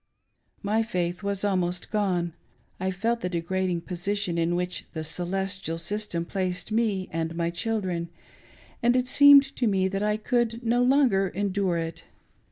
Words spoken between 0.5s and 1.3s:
My faith